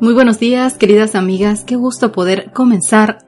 [0.00, 1.64] Muy buenos días, queridas amigas.
[1.64, 3.18] Qué gusto poder comenzar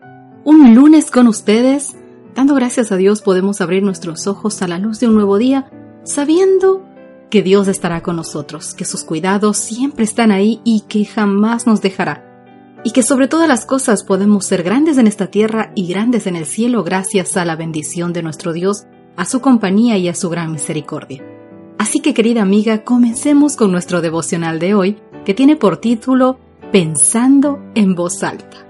[0.45, 1.97] un lunes con ustedes.
[2.37, 5.69] Dando gracias a Dios podemos abrir nuestros ojos a la luz de un nuevo día,
[6.05, 6.84] sabiendo
[7.28, 11.83] que Dios estará con nosotros, que sus cuidados siempre están ahí y que jamás nos
[11.83, 12.25] dejará.
[12.84, 16.36] Y que sobre todas las cosas podemos ser grandes en esta tierra y grandes en
[16.36, 18.84] el cielo gracias a la bendición de nuestro Dios,
[19.17, 21.25] a su compañía y a su gran misericordia.
[21.78, 26.39] Así que querida amiga, comencemos con nuestro devocional de hoy, que tiene por título
[26.73, 28.65] Pensando en voz alta.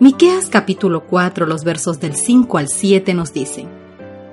[0.00, 3.68] Miqueas capítulo 4, los versos del 5 al 7 nos dicen: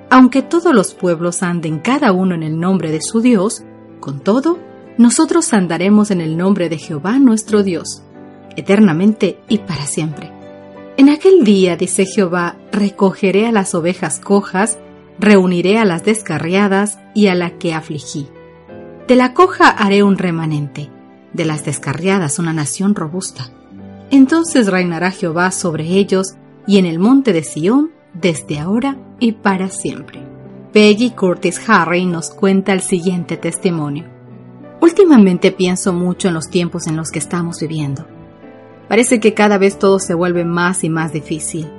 [0.08, 3.64] Aunque todos los pueblos anden cada uno en el nombre de su Dios,
[4.00, 4.58] con todo,
[4.96, 8.02] nosotros andaremos en el nombre de Jehová nuestro Dios,
[8.56, 10.32] eternamente y para siempre.
[10.96, 14.78] En aquel día, dice Jehová, recogeré a las ovejas cojas,
[15.18, 18.26] reuniré a las descarriadas y a la que afligí.
[19.06, 20.88] De la coja haré un remanente
[21.32, 23.50] de las descarriadas una nación robusta.
[24.10, 26.34] Entonces reinará Jehová sobre ellos
[26.66, 30.22] y en el monte de Sión desde ahora y para siempre.
[30.72, 34.04] Peggy Curtis Harry nos cuenta el siguiente testimonio.
[34.80, 38.06] Últimamente pienso mucho en los tiempos en los que estamos viviendo.
[38.88, 41.70] Parece que cada vez todo se vuelve más y más difícil.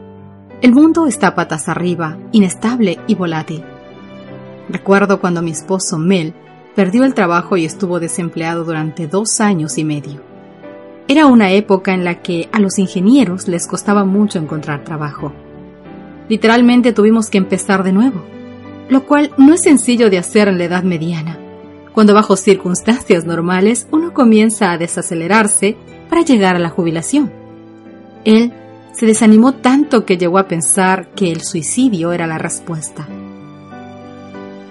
[0.62, 3.64] El mundo está patas arriba, inestable y volátil.
[4.70, 6.34] Recuerdo cuando mi esposo Mel
[6.76, 10.22] Perdió el trabajo y estuvo desempleado durante dos años y medio.
[11.08, 15.34] Era una época en la que a los ingenieros les costaba mucho encontrar trabajo.
[16.30, 18.24] Literalmente tuvimos que empezar de nuevo,
[18.90, 21.38] lo cual no es sencillo de hacer en la edad mediana,
[21.94, 25.78] cuando bajo circunstancias normales uno comienza a desacelerarse
[26.10, 27.32] para llegar a la jubilación.
[28.26, 28.52] Él
[28.94, 33.08] se desanimó tanto que llegó a pensar que el suicidio era la respuesta.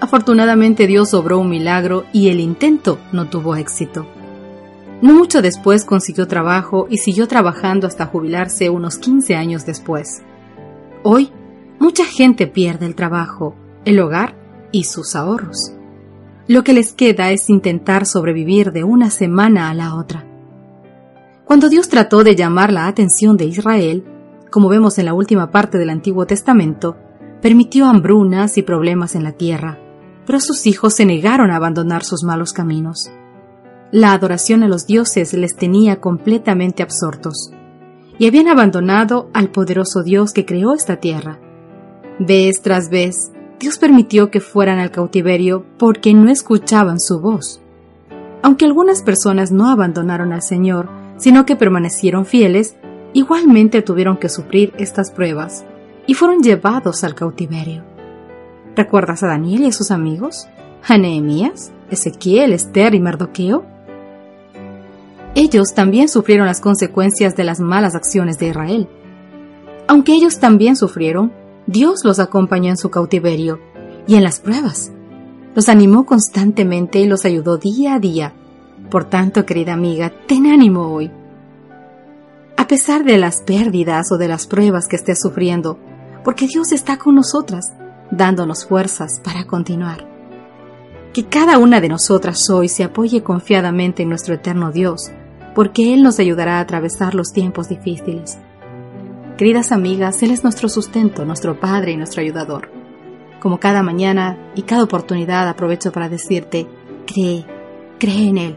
[0.03, 4.05] Afortunadamente Dios obró un milagro y el intento no tuvo éxito.
[5.01, 10.23] No mucho después consiguió trabajo y siguió trabajando hasta jubilarse unos 15 años después.
[11.05, 11.31] Hoy,
[11.79, 13.55] mucha gente pierde el trabajo,
[13.85, 14.35] el hogar
[14.73, 15.73] y sus ahorros.
[16.49, 20.27] Lo que les queda es intentar sobrevivir de una semana a la otra.
[21.45, 24.05] Cuando Dios trató de llamar la atención de Israel,
[24.51, 26.97] como vemos en la última parte del Antiguo Testamento,
[27.41, 29.79] permitió hambrunas y problemas en la tierra,
[30.27, 33.11] pero sus hijos se negaron a abandonar sus malos caminos.
[33.91, 37.53] La adoración a los dioses les tenía completamente absortos,
[38.19, 41.39] y habían abandonado al poderoso Dios que creó esta tierra.
[42.19, 47.61] Vez tras vez, Dios permitió que fueran al cautiverio porque no escuchaban su voz.
[48.43, 52.77] Aunque algunas personas no abandonaron al Señor, sino que permanecieron fieles,
[53.13, 55.65] igualmente tuvieron que sufrir estas pruebas
[56.07, 57.92] y fueron llevados al cautiverio.
[58.75, 60.49] ¿Recuerdas a Daniel y a sus amigos?
[60.89, 63.65] ¿A Nehemías, Ezequiel, Esther y Mardoqueo?
[65.35, 68.89] Ellos también sufrieron las consecuencias de las malas acciones de Israel.
[69.89, 71.33] Aunque ellos también sufrieron,
[71.67, 73.61] Dios los acompañó en su cautiverio
[74.07, 74.91] y en las pruebas.
[75.55, 78.33] Los animó constantemente y los ayudó día a día.
[78.91, 81.11] Por tanto, querida amiga, ten ánimo hoy.
[82.57, 85.79] A pesar de las pérdidas o de las pruebas que estés sufriendo,
[86.25, 87.73] porque Dios está con nosotras
[88.13, 90.07] dándonos fuerzas para continuar.
[91.13, 95.11] Que cada una de nosotras hoy se apoye confiadamente en nuestro eterno Dios,
[95.55, 98.39] porque Él nos ayudará a atravesar los tiempos difíciles.
[99.37, 102.71] Queridas amigas, Él es nuestro sustento, nuestro Padre y nuestro ayudador.
[103.41, 106.67] Como cada mañana y cada oportunidad aprovecho para decirte,
[107.07, 107.45] cree,
[107.99, 108.57] cree en Él,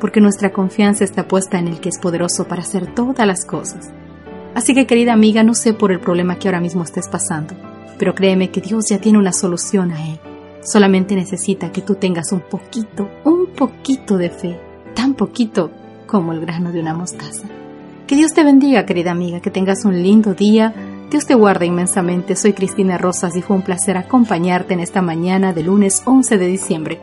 [0.00, 3.90] porque nuestra confianza está puesta en el que es poderoso para hacer todas las cosas.
[4.54, 7.54] Así que querida amiga, no sé por el problema que ahora mismo estés pasando
[7.98, 10.18] pero créeme que Dios ya tiene una solución a él.
[10.62, 14.58] Solamente necesita que tú tengas un poquito, un poquito de fe,
[14.94, 15.70] tan poquito
[16.06, 17.46] como el grano de una mostaza.
[18.06, 20.74] Que Dios te bendiga, querida amiga, que tengas un lindo día.
[21.10, 22.36] Dios te guarda inmensamente.
[22.36, 26.46] Soy Cristina Rosas y fue un placer acompañarte en esta mañana de lunes 11 de
[26.46, 27.00] diciembre.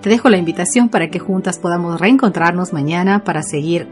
[0.00, 3.88] Te dejo la invitación para que juntas podamos reencontrarnos mañana para seguir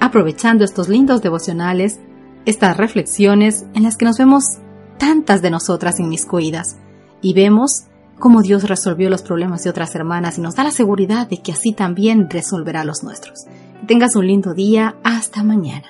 [0.00, 2.00] aprovechando estos lindos devocionales,
[2.46, 4.58] estas reflexiones en las que nos vemos
[4.98, 6.76] tantas de nosotras inmiscuidas
[7.22, 7.84] y vemos
[8.18, 11.52] cómo Dios resolvió los problemas de otras hermanas y nos da la seguridad de que
[11.52, 13.46] así también resolverá los nuestros.
[13.86, 14.96] Tengas un lindo día.
[15.02, 15.86] Hasta mañana.